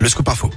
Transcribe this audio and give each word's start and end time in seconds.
Le 0.00 0.08
scoop 0.08 0.28
info. 0.28 0.50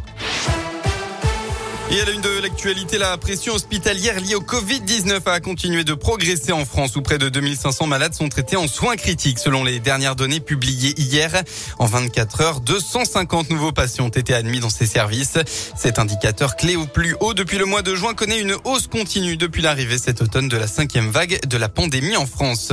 Et 1.92 2.02
à 2.02 2.06
la 2.06 2.12
une 2.12 2.22
de 2.22 2.42
l'actualité, 2.42 2.98
la 2.98 3.18
pression 3.18 3.54
hospitalière 3.54 4.20
liée 4.20 4.36
au 4.36 4.42
Covid-19 4.42 5.22
a 5.28 5.40
continué 5.42 5.84
de 5.84 5.94
progresser 5.94 6.52
en 6.52 6.66
France 6.66 6.96
où 6.96 7.02
près 7.02 7.18
de 7.18 7.30
2500 7.30 7.86
malades 7.86 8.14
sont 8.16 8.30
traités 8.30 8.56
en 8.56 8.68
soins 8.68 8.96
critiques 8.96 9.38
selon 9.38 9.64
les 9.64 9.80
dernières 9.80 10.16
données 10.16 10.40
publiées 10.40 10.94
hier. 10.98 11.44
En 11.78 11.86
24 11.86 12.42
heures, 12.42 12.62
250 12.62 13.50
nouveaux 13.50 13.74
patients 13.74 14.06
ont 14.06 14.10
été 14.10 14.34
admis 14.34 14.60
dans 14.60 14.72
ces 14.72 14.88
services. 14.88 15.38
Cet 15.76 16.00
indicateur 16.00 16.56
clé 16.56 16.78
au 16.78 16.88
plus 16.88 17.16
haut 17.20 17.34
depuis 17.34 17.58
le 17.58 17.66
mois 17.66 17.84
de 17.84 17.94
juin 17.94 18.14
connaît 18.14 18.40
une 18.40 18.56
hausse 18.64 18.88
continue 18.88 19.36
depuis 19.36 19.62
l'arrivée 19.62 19.98
cet 19.98 20.22
automne 20.22 20.48
de 20.48 20.58
la 20.58 20.68
cinquième 20.68 21.12
vague 21.12 21.46
de 21.46 21.58
la 21.58 21.70
pandémie 21.70 22.16
en 22.16 22.26
France. 22.26 22.72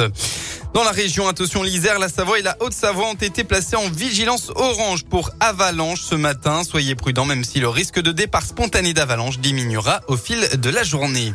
Dans 0.73 0.85
la 0.85 0.93
région, 0.93 1.27
attention 1.27 1.65
l'Isère, 1.65 1.99
la 1.99 2.09
Savoie 2.09 2.39
et 2.39 2.43
la 2.43 2.57
Haute-Savoie 2.61 3.07
ont 3.07 3.15
été 3.15 3.43
placés 3.43 3.75
en 3.75 3.91
vigilance 3.91 4.53
orange 4.55 5.05
pour 5.05 5.31
avalanche 5.41 6.01
ce 6.01 6.15
matin. 6.15 6.63
Soyez 6.63 6.95
prudents 6.95 7.25
même 7.25 7.43
si 7.43 7.59
le 7.59 7.69
risque 7.69 8.01
de 8.01 8.13
départ 8.13 8.45
spontané 8.45 8.93
d'avalanche 8.93 9.41
diminuera 9.41 10.01
au 10.07 10.17
fil 10.17 10.39
de 10.61 10.71
la 10.71 10.85
journée. 10.85 11.35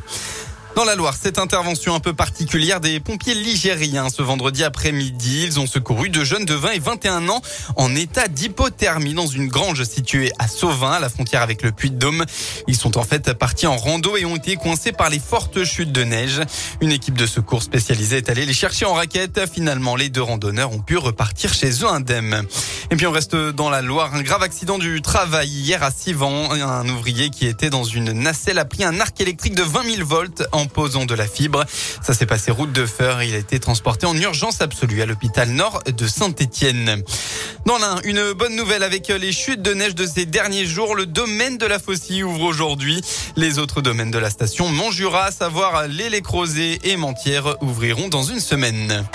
Dans 0.76 0.84
la 0.84 0.96
Loire, 0.96 1.16
cette 1.16 1.40
intervention 1.40 1.96
un 1.96 2.02
peu 2.02 2.12
particulière 2.12 2.82
des 2.82 3.00
pompiers 3.00 3.34
ligériens 3.34 4.10
ce 4.10 4.22
vendredi 4.22 4.62
après-midi. 4.62 5.46
Ils 5.46 5.58
ont 5.62 5.68
secouru 5.68 6.10
deux 6.10 6.26
jeunes 6.26 6.44
de 6.44 6.54
20 6.54 6.72
et 6.72 6.80
21 6.80 7.30
ans 7.30 7.42
en 7.78 7.96
état 7.96 8.28
d'hypothermie 8.28 9.14
dans 9.14 9.26
une 9.26 9.48
grange 9.48 9.84
située 9.86 10.34
à 10.38 10.50
Sauvin, 10.50 10.92
à 10.92 11.00
la 11.00 11.08
frontière 11.08 11.42
avec 11.42 11.62
le 11.64 11.72
Puy-de-Dôme. 11.72 12.26
Ils 12.68 12.76
sont 12.76 12.98
en 12.98 13.04
fait 13.04 13.32
partis 13.32 13.68
en 13.68 13.78
rando 13.78 14.18
et 14.18 14.26
ont 14.26 14.36
été 14.36 14.58
coincés 14.58 14.92
par 14.92 15.10
les 15.10 15.20
fortes 15.20 15.64
chutes 15.64 15.94
de 15.94 16.04
neige. 16.04 16.42
Une 16.82 16.92
équipe 16.92 17.18
de 17.18 17.26
secours 17.26 17.64
spécialisée 17.64 18.18
est 18.18 18.30
allée 18.30 18.46
les 18.46 18.54
chercher 18.54 18.86
en 18.86 18.96
raquette. 18.96 19.50
Finalement, 19.50 19.96
les 19.96 20.10
deux 20.10 20.24
randonneurs 20.24 20.74
ont 20.74 20.82
pu 20.82 20.98
repartir 20.98 21.54
chez 21.54 21.70
eux 21.70 21.88
indemnes. 21.88 22.46
Et 22.92 22.96
puis 22.96 23.08
on 23.08 23.12
reste 23.12 23.36
dans 23.36 23.70
la 23.70 23.82
Loire. 23.82 24.14
Un 24.14 24.22
grave 24.22 24.44
accident 24.44 24.78
du 24.78 25.02
travail 25.02 25.48
hier 25.48 25.82
à 25.82 25.92
Sivan. 25.92 26.52
Un 26.52 26.88
ouvrier 26.90 27.30
qui 27.30 27.48
était 27.48 27.70
dans 27.70 27.84
une 27.84 28.12
nacelle 28.12 28.60
a 28.60 28.66
pris 28.66 28.84
un 28.84 29.00
arc 29.00 29.20
électrique 29.20 29.56
de 29.56 29.64
20 29.64 29.96
000 29.96 30.08
volts 30.08 30.44
en 30.52 30.68
posant 30.68 31.06
de 31.06 31.16
la 31.16 31.28
fibre. 31.28 31.66
Ça 32.02 32.14
s'est 32.14 32.26
passé 32.26 32.52
route 32.52 32.72
de 32.72 32.86
fer. 32.86 33.24
Il 33.24 33.34
a 33.34 33.38
été 33.38 33.60
transporté 33.60 34.06
en 34.06 34.16
urgence 34.16 34.62
absolue 34.62 35.02
à 35.02 35.06
l'hôpital 35.06 35.50
nord 35.50 35.82
de 35.86 36.08
Saint-Étienne. 36.08 37.04
Dans 37.66 37.80
l'un, 37.80 38.00
une 38.04 38.34
bonne 38.34 38.56
nouvelle 38.56 38.84
avec 38.84 39.08
les 39.08 39.32
chutes 39.32 39.62
de 39.62 39.74
neige 39.74 39.96
de 39.96 40.06
ces 40.06 40.26
derniers 40.26 40.66
jours. 40.66 40.96
Le 40.96 41.08
domaine 41.08 41.58
de 41.58 41.66
la 41.66 41.80
Faucille 41.80 42.24
ouvre 42.24 42.44
aujourd'hui. 42.44 43.02
Les 43.36 43.58
autres 43.58 43.82
domaines 43.82 44.12
de 44.12 44.20
la 44.20 44.30
station 44.30 44.70
Montjura, 44.70 45.26
à 45.26 45.32
savoir 45.32 45.88
les 45.88 46.22
Crozet 46.22 46.80
et 46.84 46.98
Mentières, 46.98 47.56
ouvriront 47.62 48.10
dans 48.10 48.24
une 48.24 48.40
semaine. 48.40 49.06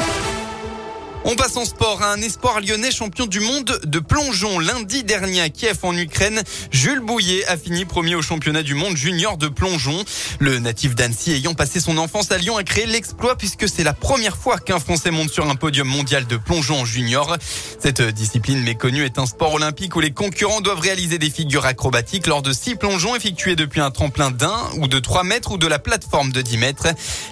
On 1.27 1.37
passe 1.37 1.59
en 1.59 1.67
sport 1.67 2.03
à 2.03 2.13
un 2.13 2.23
espoir 2.23 2.61
lyonnais 2.63 2.91
champion 2.91 3.27
du 3.27 3.41
monde 3.41 3.79
de 3.85 3.99
plongeon. 3.99 4.59
Lundi 4.59 5.05
dernier 5.05 5.43
à 5.43 5.51
Kiev 5.51 5.77
en 5.83 5.95
Ukraine, 5.95 6.43
Jules 6.71 7.01
Bouillet 7.01 7.45
a 7.47 7.59
fini 7.59 7.85
premier 7.85 8.15
au 8.15 8.23
championnat 8.23 8.63
du 8.63 8.75
monde 8.75 8.97
junior 8.97 9.37
de 9.37 9.49
plongeon. 9.49 10.03
Le 10.39 10.59
natif 10.59 10.95
d'Annecy 10.95 11.33
ayant 11.33 11.53
passé 11.53 11.79
son 11.79 11.99
enfance 11.99 12.33
à 12.33 12.39
Lyon 12.39 12.57
a 12.57 12.65
créé 12.65 12.87
l'exploit 12.87 13.37
puisque 13.37 13.69
c'est 13.69 13.85
la 13.85 13.93
première 13.93 14.39
fois 14.39 14.59
qu'un 14.59 14.79
Français 14.79 15.11
monte 15.11 15.29
sur 15.29 15.49
un 15.51 15.57
podium 15.57 15.87
mondial 15.87 16.27
de 16.27 16.39
plongeon 16.39 16.87
junior. 16.87 17.37
Cette 17.79 18.01
discipline 18.01 18.63
méconnue 18.63 19.05
est 19.05 19.19
un 19.19 19.27
sport 19.27 19.53
olympique 19.53 19.97
où 19.97 20.01
les 20.01 20.13
concurrents 20.13 20.63
doivent 20.63 20.81
réaliser 20.81 21.19
des 21.19 21.31
figures 21.31 21.67
acrobatiques 21.67 22.29
lors 22.29 22.41
de 22.41 22.55
six 22.55 22.77
plongeons 22.77 23.15
effectués 23.15 23.57
depuis 23.57 23.83
un 23.83 23.91
tremplin 23.91 24.31
d'un 24.31 24.57
ou 24.79 24.89
de 24.89 24.99
3 24.99 25.25
mètres 25.25 25.53
ou 25.53 25.59
de 25.59 25.67
la 25.67 25.79
plateforme 25.79 26.33
de 26.33 26.41
10 26.41 26.57
mètres. 26.57 26.87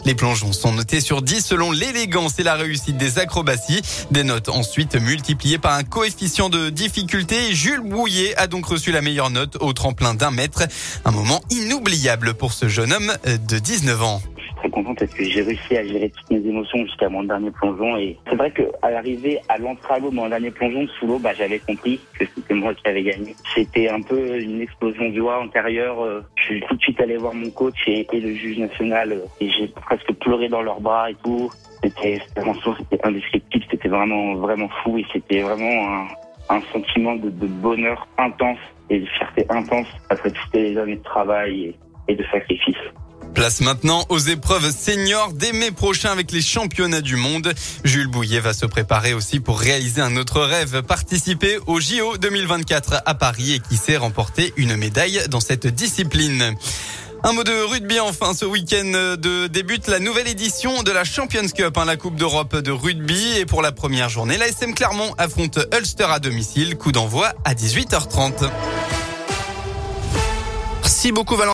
Les 0.04 0.14
plongeons 0.14 0.52
sont 0.52 0.72
notés 0.72 1.00
sur 1.00 1.22
10 1.22 1.42
selon 1.42 1.72
l'élégance 1.72 2.38
et 2.38 2.42
la 2.42 2.54
réussite 2.54 2.98
des 2.98 3.18
acrobaties. 3.18 3.77
Des 4.10 4.24
notes 4.24 4.48
ensuite 4.48 4.96
multipliées 4.96 5.58
par 5.58 5.74
un 5.74 5.84
coefficient 5.84 6.48
de 6.48 6.70
difficulté. 6.70 7.54
Jules 7.54 7.80
Bouillet 7.80 8.34
a 8.36 8.46
donc 8.46 8.66
reçu 8.66 8.92
la 8.92 9.02
meilleure 9.02 9.30
note 9.30 9.56
au 9.60 9.72
tremplin 9.72 10.14
d'un 10.14 10.30
mètre. 10.30 10.62
Un 11.04 11.10
moment 11.10 11.40
inoubliable 11.50 12.34
pour 12.34 12.52
ce 12.52 12.68
jeune 12.68 12.92
homme 12.92 13.12
de 13.24 13.58
19 13.58 14.02
ans 14.02 14.20
très 14.58 14.70
content 14.70 14.94
parce 14.94 15.12
que 15.12 15.24
j'ai 15.24 15.42
réussi 15.42 15.76
à 15.76 15.84
gérer 15.84 16.10
toutes 16.10 16.30
mes 16.30 16.48
émotions 16.48 16.84
jusqu'à 16.84 17.08
mon 17.08 17.22
dernier 17.22 17.50
plongeon. 17.50 17.96
Et 17.96 18.18
c'est 18.28 18.36
vrai 18.36 18.50
qu'à 18.50 18.90
l'arrivée 18.90 19.40
à 19.48 19.58
l'entrée 19.58 19.94
à 19.94 19.98
mon 20.00 20.28
dernier 20.28 20.50
plongeon 20.50 20.86
sous 20.98 21.06
l'eau, 21.06 21.18
bah, 21.18 21.32
j'avais 21.36 21.58
compris 21.58 22.00
que 22.18 22.24
c'était 22.34 22.54
moi 22.54 22.74
qui 22.74 22.86
avais 22.88 23.02
gagné. 23.02 23.34
C'était 23.54 23.88
un 23.88 24.02
peu 24.02 24.38
une 24.40 24.60
explosion 24.60 25.08
de 25.08 25.16
joie 25.16 25.40
antérieure. 25.40 26.02
Euh, 26.02 26.24
je 26.36 26.44
suis 26.44 26.60
tout 26.68 26.76
de 26.76 26.80
suite 26.80 27.00
allé 27.00 27.16
voir 27.16 27.34
mon 27.34 27.50
coach 27.50 27.76
et, 27.86 28.06
le 28.12 28.34
juge 28.34 28.58
national 28.58 29.22
et 29.40 29.48
j'ai 29.50 29.68
presque 29.68 30.12
pleuré 30.14 30.48
dans 30.48 30.62
leurs 30.62 30.80
bras 30.80 31.10
et 31.10 31.16
tout. 31.22 31.50
C'était, 31.88 32.22
c'était 32.34 33.06
indescriptible, 33.06 33.64
c'était 33.70 33.88
vraiment, 33.88 34.34
vraiment 34.34 34.68
fou 34.82 34.98
et 34.98 35.06
c'était 35.12 35.42
vraiment 35.42 36.02
un, 36.50 36.56
un 36.56 36.60
sentiment 36.72 37.16
de, 37.16 37.30
de, 37.30 37.46
bonheur 37.46 38.06
intense 38.18 38.58
et 38.90 39.00
de 39.00 39.06
fierté 39.06 39.46
intense 39.48 39.86
après 40.10 40.30
toutes 40.30 40.54
les 40.54 40.76
années 40.76 40.96
de 40.96 41.02
travail 41.02 41.60
et, 41.62 41.76
et 42.08 42.16
de 42.16 42.24
sacrifice. 42.30 42.76
Place 43.34 43.60
maintenant 43.60 44.04
aux 44.08 44.18
épreuves 44.18 44.70
seniors 44.70 45.32
dès 45.32 45.52
mai 45.52 45.70
prochain 45.70 46.10
avec 46.10 46.32
les 46.32 46.40
championnats 46.40 47.02
du 47.02 47.16
monde. 47.16 47.52
Jules 47.84 48.08
Bouillet 48.08 48.40
va 48.40 48.52
se 48.52 48.66
préparer 48.66 49.14
aussi 49.14 49.40
pour 49.40 49.60
réaliser 49.60 50.00
un 50.00 50.16
autre 50.16 50.40
rêve, 50.40 50.82
participer 50.82 51.58
au 51.66 51.78
JO 51.78 52.16
2024 52.16 53.02
à 53.04 53.14
Paris 53.14 53.54
et 53.54 53.58
qui 53.60 53.76
sait 53.76 53.96
remporter 53.96 54.52
une 54.56 54.76
médaille 54.76 55.20
dans 55.30 55.40
cette 55.40 55.66
discipline. 55.66 56.54
Un 57.24 57.32
mot 57.32 57.42
de 57.42 57.64
rugby 57.64 57.98
enfin 57.98 58.32
ce 58.32 58.44
week-end 58.44 59.16
de 59.18 59.48
débute 59.48 59.88
la 59.88 59.98
nouvelle 59.98 60.28
édition 60.28 60.82
de 60.84 60.92
la 60.92 61.02
Champions 61.02 61.48
Cup, 61.48 61.76
hein, 61.76 61.84
la 61.84 61.96
Coupe 61.96 62.14
d'Europe 62.14 62.56
de 62.56 62.70
rugby. 62.70 63.36
Et 63.38 63.44
pour 63.44 63.60
la 63.60 63.72
première 63.72 64.08
journée, 64.08 64.36
la 64.38 64.46
SM 64.46 64.72
Clermont 64.72 65.14
affronte 65.18 65.58
Ulster 65.76 66.06
à 66.10 66.20
domicile. 66.20 66.76
Coup 66.76 66.92
d'envoi 66.92 67.32
à 67.44 67.54
18h30. 67.54 68.48
Merci 70.82 71.12
beaucoup 71.12 71.36
Valentin. 71.36 71.46